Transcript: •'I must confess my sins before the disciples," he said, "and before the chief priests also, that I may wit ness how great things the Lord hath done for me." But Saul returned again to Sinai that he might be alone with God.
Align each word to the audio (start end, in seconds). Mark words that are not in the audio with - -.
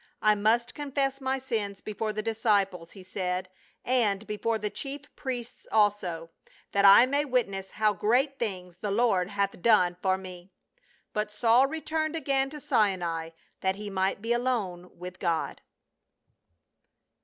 •'I 0.19 0.33
must 0.33 0.73
confess 0.73 1.21
my 1.21 1.37
sins 1.37 1.79
before 1.79 2.11
the 2.11 2.23
disciples," 2.23 2.93
he 2.93 3.03
said, 3.03 3.49
"and 3.85 4.25
before 4.25 4.57
the 4.57 4.71
chief 4.71 5.15
priests 5.15 5.67
also, 5.71 6.31
that 6.71 6.85
I 6.85 7.05
may 7.05 7.23
wit 7.23 7.47
ness 7.47 7.69
how 7.69 7.93
great 7.93 8.39
things 8.39 8.77
the 8.77 8.89
Lord 8.89 9.29
hath 9.29 9.61
done 9.61 9.95
for 10.01 10.17
me." 10.17 10.49
But 11.13 11.31
Saul 11.31 11.67
returned 11.67 12.15
again 12.15 12.49
to 12.49 12.59
Sinai 12.59 13.29
that 13.59 13.75
he 13.75 13.91
might 13.91 14.23
be 14.23 14.33
alone 14.33 14.89
with 14.97 15.19
God. 15.19 15.61